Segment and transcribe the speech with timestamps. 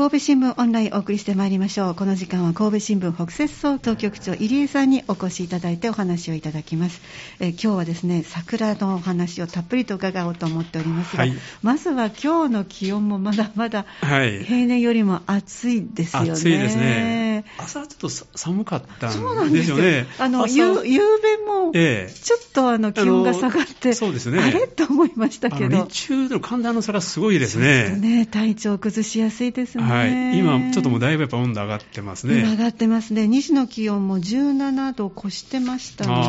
[0.00, 1.94] 神戸新聞オンラインお送りしてまいりましょう。
[1.94, 7.02] この時間は神戸新聞北摂総当局長入江さんにお越しいただいてお話をいただきます。
[7.38, 20.06] え今日はですね桜のお話をたっぷりと伺おうと思っておりますが、はい、まずは今日の気温もまだまだ平年よりも暑いですよね、暑いですね朝ちょっと寒かったんですよね。
[20.18, 24.40] あの夕べもちょっとあの気温が下がって、そうですね。
[24.40, 24.66] あれ？
[24.68, 25.84] と思いましたけど。
[25.86, 27.96] 日中の寒暖の差がすごいですね。
[27.96, 28.26] ね。
[28.26, 29.84] 体調崩しやすいですね。
[29.84, 32.42] はい、今、ちょっともうだいぶやっぱ温度上がってますね。
[32.42, 33.28] 上がってますね。
[33.28, 36.20] 西の気温も17度を越してましたので、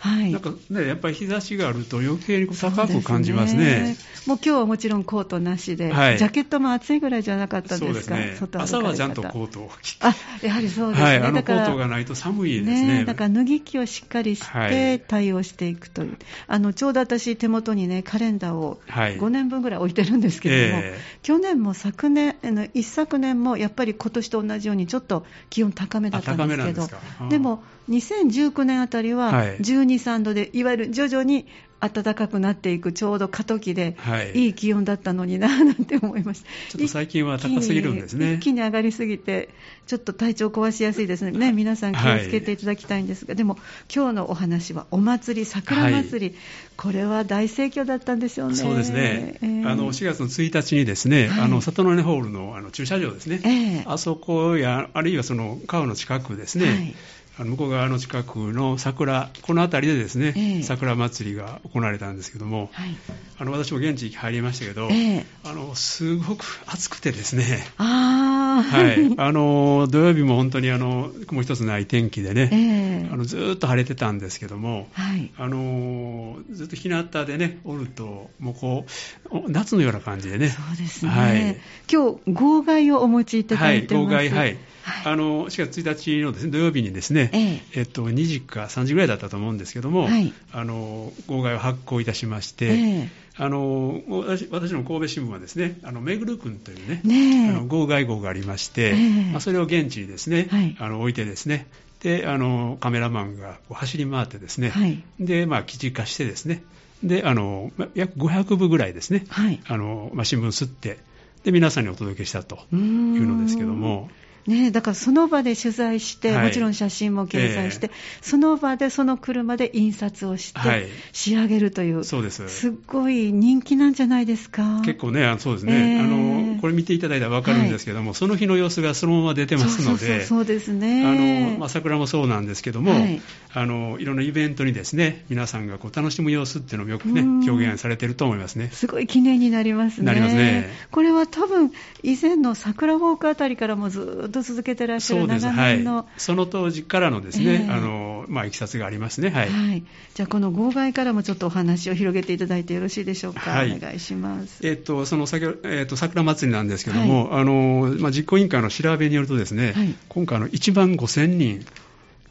[0.00, 0.32] はい。
[0.32, 3.64] なんかね、やっぱり日差しがあると余計に高く感じますね。
[3.64, 3.96] ね。
[4.26, 8.16] もう今日はもちろんコートなしで、はい、ジャケットも暑いぐらいじゃなかったですか？
[8.16, 10.06] ね、朝はちゃんとコートを着て。
[10.42, 11.06] あ、やはりそうですね。
[11.06, 12.98] はい、あのコートがないと寒いですね。
[12.98, 16.08] ねだから脱ぎ着をしっかりして対応していくという。
[16.08, 22.36] はい、あの、ちょうど私手元にね、カレンダーを5年分ぐらい置いてるんですけども、えー、去年も昨年、
[22.74, 26.88] 一昨年もやっぱり今年と同じようにちょっと気温高めだったんですけど、
[27.28, 31.46] でも2019年あたりは12、3度で、いわゆる徐々に
[31.80, 36.46] 暖かくなっていくちょうど過渡期で、はい、いい気温だったのにな なんて思いました。
[36.70, 38.34] ちょっと最近は高すぎるんですね。
[38.34, 39.48] 一気に上がりすぎて
[39.86, 41.32] ちょっと体調壊しやすいですね。
[41.32, 43.58] ね皆さん気をつけていただきたいんですが、はい、でも
[43.94, 46.34] 今日のお話はお祭り桜祭り、はい、
[46.76, 48.56] これは大盛況だったんでしょうね。
[48.56, 56.94] そうですね、えー、あの4月の1日にですね、あの里の根ホールのあの駐車場ですね、えー、あそこやあるいはその川の近くですね、
[57.38, 62.96] あの向こう側の近くの桜、この辺りでですね、えー、桜祭りが行われたんですけども、はい、
[63.38, 68.29] あの私も現地入りましたけど、えー、あのすごく暑くてですね、あ
[68.62, 78.86] はい、 あの土曜日も本当にあの雲一つない天気でね、えー、あのずっと晴れてたんですけども、はい、あのずっと日向でね、おると、もうこ
[79.30, 81.56] う、夏のような感じでね、そうですね、はい、
[81.90, 84.56] 今日号外をお持ちいただいてます、はい、号外、はい。
[85.04, 87.80] あの4月1日のです、ね、土曜日にですね、ええ。
[87.80, 98.94] えっと、2時か3時ぐらいだったと思うんですけども、はい、あの号外を発行いたしまして、えあの私私の神戸新聞はですね、あのめぐるくんというね、ねあの号外号がありまして、
[99.32, 101.66] まあ、それを現地にですね、はい、あの置いてですね、
[102.00, 106.62] であのカメラマンが走り回ってですね、はい、でまあ、記事化してですね、
[107.02, 110.98] であの約500部ぐらいですね、はい、あのまあ、新聞吸って、
[111.44, 114.10] で皆さんにお届けしたというのですけども。
[114.46, 117.92] ね、だからその場で取材して、はい、もちろん写真も掲載して、えー、
[118.22, 122.48] その場でその車で印刷をして、仕上げるという、そうです。
[122.48, 124.82] すっごい人気なんじゃないですか？
[124.84, 126.06] 結構ね、そうですね、えー、あ
[126.54, 131.06] のこれ見ていただいたら分かるんですけども、はい、その日の様子がそのまま出てますので、そうですね。
[131.06, 133.20] あの、まあ、桜もそうなんですけども、はい、
[133.52, 138.70] あのいろんなイベントにですね皆さんがこう楽しむ様子っていうのもよくね、表現されてると思いますね。
[138.72, 140.06] すごい記念になりますね。
[140.06, 140.68] なりますね。
[140.90, 159.74] これは多分以前の桜ウォークあたりからもずっと続けてらっしゃる長年の、はい、その当時からのですね、えー、あのまあ、いきさつがありますね、はい、はい、じゃあ、この号外からもちょっとお話を広げていただいてよろしいでしょうか、はい、お願いします、えーと、その先えーと、桜祭りなんですけども、あのまあ、実行委員会の調べによると、ですね、
[160.08, 161.64] 今回の1万5000人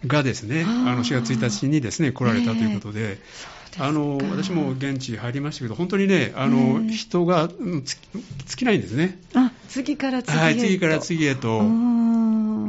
[0.06, 3.14] がですね、あの4月1日にですね来られたということで。
[3.14, 7.84] えーあの私も現地入りましたけど、本当にね、あの人が尽
[8.58, 9.20] きないんですね。
[9.36, 10.44] あ次から次へと。
[10.44, 11.62] はい、次から次へと。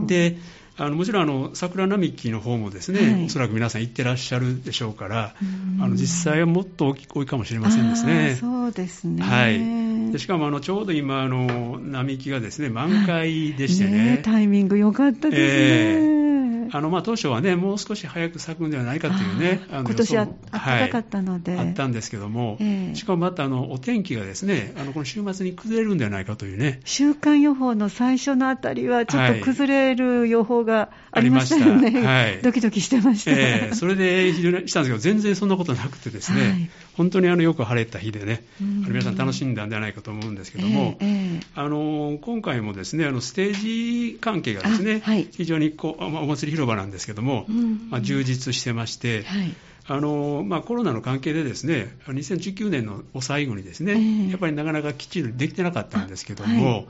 [0.06, 0.36] で
[0.76, 5.34] あのもちろんあの桜並木の方もですね、はい、おそらく皆さん行ってらっしゃるでしょうから、
[5.78, 8.38] あの実際はもっと多いかもしれませんですね。
[8.40, 9.22] そうですね。
[9.22, 10.12] はい。
[10.12, 14.16] でしかもあのちょうど今あの並木がですね満開でしてね。
[14.16, 16.14] ねタイミング良かったですね。
[16.14, 16.29] えー
[16.72, 26.80] あのまあ、当初はね、もう少し早く咲くんではないかというね、あ今年は暖かかったので、はい、あったんですけども、えー、しかもまたあのお天気がですね、あのこの週末に崩れるんではないかというね。
[26.84, 36.70] 週間予報の最初のあたりは、ちょっと崩れる予報がありましたよね、はい、ドキドキしてました、えー、それで非常にしたんですけど、全然そんなことなくてですね、はい、
[37.00, 47.46] 本当にあのよく晴れた日でね、皆さん楽しんだんではないかと思うんですけども、えーえー、あの今回もですね、あのステージ関係がですね、はい、非常にこう、まあ、お祭り広場なんですけども、
[47.88, 49.54] まあ、充実してまして、はい。
[49.86, 56.86] あのまあ、コロナの関係でですね2019年の最後にですね、えー、やっぱりなかなかきっちりできてなかったんですけども、はい、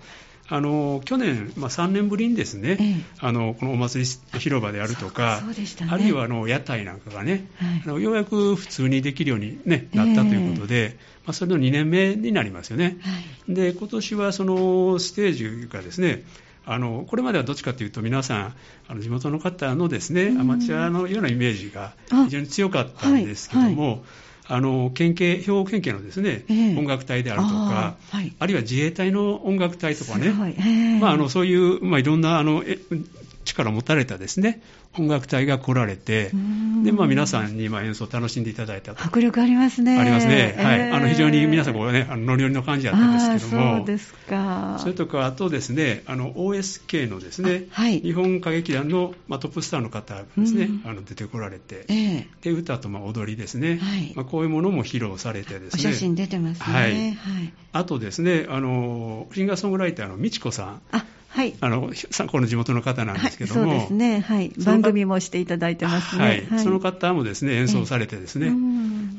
[0.52, 5.54] あの去年、まあ、3年ぶりにですね、えー、あのこのお祭り広場であるとか、ね、
[5.88, 12.98] あるいはあの屋台なんかがね、はい、あのようやく普通にできるように、ね、なったということで、えー、まあ、それの2年目になりますよね。
[13.00, 16.24] はい、で今年はそのステージがですね
[16.66, 18.54] あのこれまではどっちかというと皆さん
[18.88, 21.94] あの地元の方のですねアマチュアのようなイメージが
[22.24, 24.00] 非常に強かったんですけども、はいはい
[24.46, 32.64] あの県警兵庫県警のですね、えー、音楽隊であるとかあはい、あるいは自衛隊の音楽隊とかね、えー、まあ、あのそういう、まあ、いろんなあの
[33.44, 34.60] 力を持たれたですね
[34.98, 36.30] 音楽隊が来られて、
[36.82, 39.04] でまあ、皆さんにま演奏を楽しんでいただいたと。
[39.04, 39.96] 迫力ありますね。
[39.96, 40.56] ありますね。
[40.58, 40.90] はい。
[40.90, 44.78] あの非常に皆さんこう、ね、あのノリノリの感じだったんですけども、そうですか。
[44.80, 55.88] それとか、あとですね、あの OSK のですね、はい、日本歌劇団の、まあ、トップスターの方がですね、あの出てこられて、えー、で歌とまあ踊りですね、はい、まあ、こういうものも披露されてですね。
[55.88, 56.64] お写真出てますね。
[56.64, 56.92] はい。
[57.12, 60.80] はい、あとですね、あのシンガーソングライターの美智子さん。
[60.90, 61.92] あはい、あの
[62.30, 68.52] この地元の方なんですけども、はい、そうですね、はい、番組もしていただいてますね、はい、その方もですね演奏されてですね、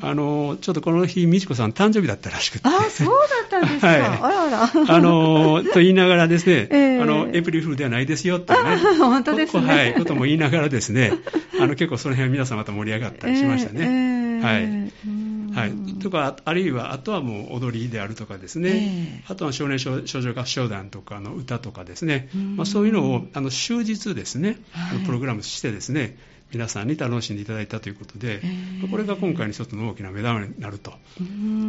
[0.02, 4.96] あのちょっとこの日、美智子さん、誕生日だったらしくて、あそうだったんですか、 はい、あらあら。
[4.96, 11.14] あのと言いながらですね、 えー、あのエプリルフールではないですよっていうね、本当ですね、 はい、ことも言いながらですね、
[11.62, 13.80] あの結構その辺皆さんまた盛り上がったりしましたね。
[13.80, 14.42] えーえ。
[14.42, 15.21] ー、はい
[15.54, 26.18] はい、とかあるいはあとはもう踊りであるとかですね、えー、あとは少年少女合唱団とかの歌とかですね、まあ、そういうのをあの終日ですね、はい、プログラムしてですね。
[26.54, 30.92] 皆さんに楽しんでいただいたということで、えー、これが今回の一つの大きな目玉になると。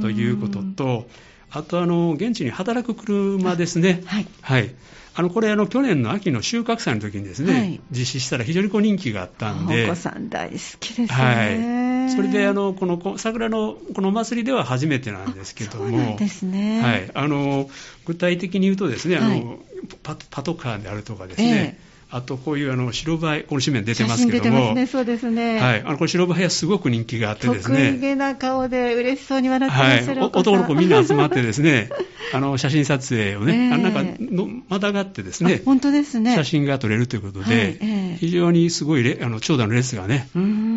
[0.01, 1.09] ということと
[1.53, 4.75] あとあの現地に働く車ですね、はい、はい、
[5.15, 11.07] あのこれあの、去年の秋の収穫祭の時にですね、はい、実施したら非常にこう人気があったんで、お子さん大好きですね。
[11.07, 11.82] はい
[12.17, 16.17] それであのこの桜のこのお祭りでは初めてなんですけども、
[16.47, 16.83] ね。
[16.83, 17.69] はい、あの
[18.07, 19.59] 具体的に言うとですね、あの
[20.03, 25.59] パパトカーであるとかですね、えーあとこういうあの白バイ、この紙面出てますけども、ね、そうですね。
[25.59, 27.89] はい、あのこれ白バイはすごく人気があってですね。
[27.93, 31.89] 得意げな顔で嬉しそうに笑ってらっしゃる、はい、男の子みんな集まってですね、
[32.35, 33.57] あの写真撮影をね、え。
[33.71, 36.35] ー、あなんかのまたがってですね、本当ですね。
[36.35, 40.29] 写真が撮れるということで、はいえー、非常にすごいあの長蛇の列がね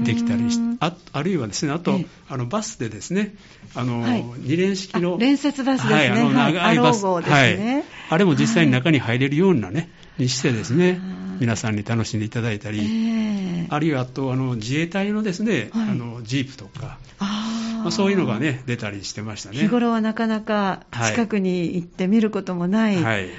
[0.05, 3.35] できたりしあ、あるいはですね、あと、えー、あのバスでですね、
[3.73, 11.01] あの、はい、二連式の連接バスですね、はい、あの長いバス、はい、はい、あれも実際に中に入れるようなね、にしてですね。
[11.39, 19.57] 皆さんに楽しんでいただいたり、えー、あるいはあとあの自衛隊のですね、はい、あのジープとか、あまあ、そういうのがね出たりしてましたね。
[19.57, 23.01] 日頃はなかなか近くに行って見ることもない。
[23.01, 23.29] はい。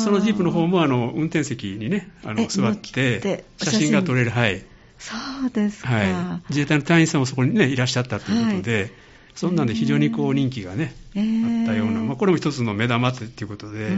[0.00, 4.62] そのジープの方もあの運転席にねあの座って写真が撮れるはい。
[4.98, 5.14] そ
[5.46, 6.50] うですか、はい。
[6.50, 8.80] 自衛隊の隊員さんもそこにねいらっしゃったということで。
[8.80, 8.90] はい
[9.38, 13.90] そんなんで非常にこう人気がね、えー、あったような、まあ、これも一つの目玉っていうことで、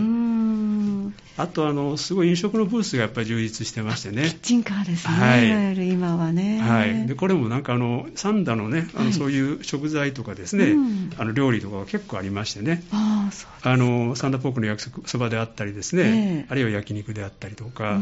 [1.37, 4.25] あとあの、すごい飲食のブースがやっぱり充実してましてね。
[4.25, 6.61] キッチンカーですね、はい、いわゆる今はね。
[6.61, 10.75] はい、でこれもなんかあの、サンダのね、あのそういう食材とかですね、
[11.17, 13.31] あの料理とかが結構ありましてね、あ
[13.63, 17.99] あのサンダポークの焼きそばであったりですね、えー、あるいは焼肉であったりとか、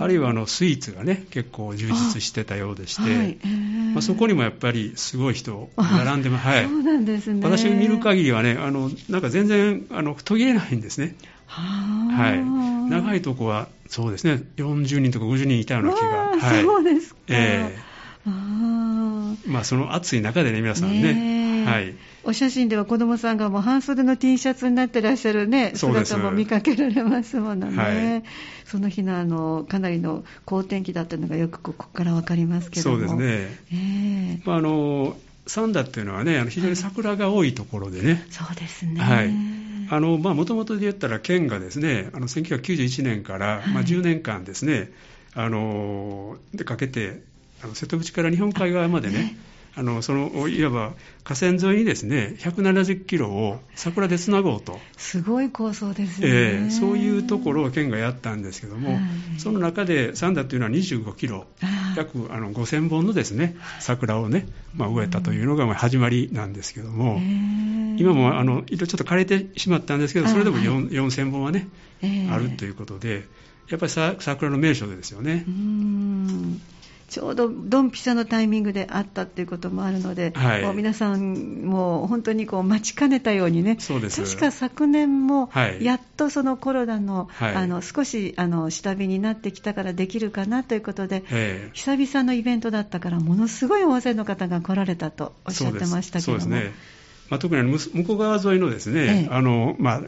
[0.00, 6.46] あるいはあのスイーツがね、結構充実してたようでして、はいえー、まあ、そこにもやっぱりすごい人、並んでます。
[6.46, 7.40] はい、そうなんですね。
[7.42, 11.16] 私見る限りはね、あのなんか全然あの途切れないんですね。
[11.46, 14.42] はい、長いとこはそうですね。
[14.56, 21.94] 40人とか50人いたような気が、はい、そうですか、えー、あまあ、その暑い中でね皆さんね、ねはい、
[22.24, 28.22] お写真では子どもさんがもう半袖の T シャツになってらっしゃる、ね、姿も見かけられますものね、はい、
[28.64, 32.96] その日のあのかなりの好天気だったのがよくここから分かりますけども。
[32.96, 35.16] そうですね、えーまあ、あの
[35.46, 44.90] 三田っていうのはね非常に桜が多いところでね、はい、そうですね、はいもともとで言ったら県がですね、あの1991年から、まあ、10年間ですね、
[45.34, 47.22] あのでかけて、
[47.62, 49.36] あの瀬戸口から日本海側までね、
[49.78, 54.78] あのそのいわば河川沿いにですね170キロを桜でつなごうと。
[54.96, 59.00] すごい構想ですね、えー、そういうところを県がやったんですけども、はい、
[59.38, 61.44] その中で三田というのは25キロ
[61.94, 67.20] 約あの5000本のですね桜をね、まあ、植えたというのが始まりなんですけども、
[67.96, 71.68] 今もあのちょっと枯れてしまったんですけどそれでも4000本はね、
[72.30, 73.26] あるということで
[73.68, 75.44] やっぱり桜の名所ですよね。
[77.08, 84.22] ちょうどドンピシャのタイミングであったっていうこともあるので、はい、皆さんも本当にこう待ちかねたようにね、そうです。
[84.22, 85.50] 確か昨年も
[85.80, 91.22] やっとそのコロナのはい、あの少しあの下火になってきたからできるかなということで、
[91.74, 96.40] 久々のイベントだったからものすごい大勢の方が来られたとおっしゃってましたけども。
[96.40, 96.72] そうですね
[97.28, 100.02] まあ、特に向こう側沿いのですね、ええ、あのまあ、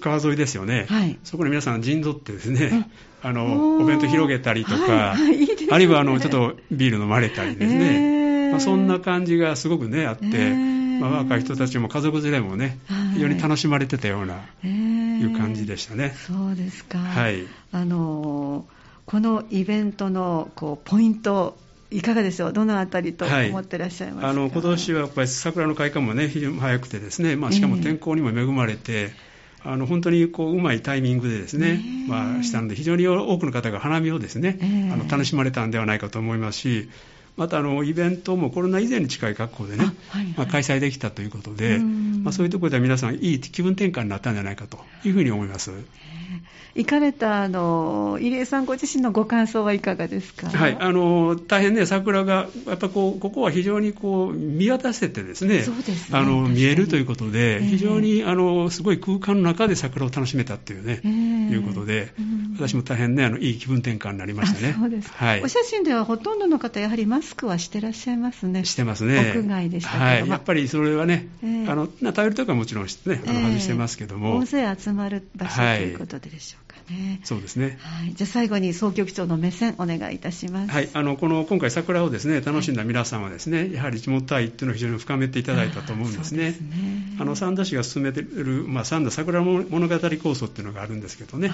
[0.00, 2.88] 川沿いですよね、はい、そこに皆さん陣取ってですね、
[3.22, 12.78] あのお弁当広げたりとか、はいいいね、あるいはあのちょっとビール飲まれたりですね、えー、まあ、そんな感じがすごくねあって、えー、まあ、若い人たちも家族連れもね、
[13.14, 16.14] 非常に楽しまれてたような、えー、いう感じでしたね。
[16.26, 18.66] そうですか、はい、あの
[19.06, 21.56] このイベントのこうポイント
[21.94, 29.34] いかがでしょう、どのあたりと思ってらっしゃいますか、はい、あの今年はやっぱり桜の開花もね、非常に早くてですね、まあ、しかも天候にも恵まれて、えー
[29.66, 34.58] あの本当にこううまいタイミングでですね、まあ、したので、非常に多くの方が花見をですね、
[34.92, 36.90] あの楽しまれたんではないかと思いますし、
[37.36, 45.72] またあのイベントもコロナ以前に近い格好でね、はいはい、まあ、開催できたということで、まあ、そういうところでは皆さん、いい気分転換になったんじゃないかというふうに思います。
[46.74, 56.18] 行かれたあの入江さんご自身のご感想はいかがですか、はい、あの大変ね、桜が、やっぱこうここは非常にこう見渡せてですね、そうですね。
[56.18, 62.12] あの見えるということで、非常にあのすごい空間の中で桜を楽しめたっていうね、えー、いうことで、
[62.56, 64.74] 私も大変ねあの、いい気分転換になりましたね。
[64.78, 68.64] そうですはい、お写真ではほとんどの方、やはりマスクはしてらっしゃいますね。
[68.64, 69.32] してますね。
[69.36, 72.90] 屋外でしたけど、はい、やっぱりそれはね、えー、あの食べるときはもちろん、ね、
[73.26, 76.63] あの外してますけども、大勢集まる場所ということでしょう。
[76.90, 77.20] ね。
[77.24, 77.78] そうですね。
[77.80, 78.14] はい。
[78.14, 80.72] じゃあ最後に総局長の目線お願いいたします。
[80.72, 80.88] はい。
[80.92, 86.54] あのこの今回桜をですね楽しんだ皆さんはですね、はい、やはり地元愛っていうのを非常に深めていただいたと思うんですね。
[87.18, 91.52] あ、ね、の三田市が進めているまあ三田桜物語構想っていうのがあるんですけどね。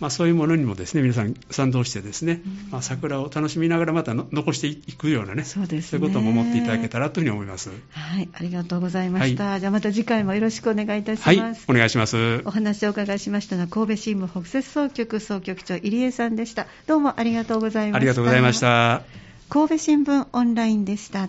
[0.00, 5.98] まあそういうものにもですね皆さん賛同してですね、うん、まあ桜を楽しみながらまた残していくようなね、そうですね。
[5.98, 7.70] そういうことも思っていただけたらというふうに思います。
[7.90, 8.28] はい。
[8.32, 9.44] ありがとうございました。
[9.44, 11.66] はい、じゃあまた次回もよろしくお願いいたします。
[11.66, 11.76] はい。
[11.76, 12.42] お願いします。
[12.44, 16.66] お話をお伺いしましたのは神戸新聞北摂総局総局長入江さんでした。
[16.86, 17.96] どうもありがとうございました。
[17.96, 19.02] ありがとうございました。
[19.48, 21.28] 神戸新聞オンラインでした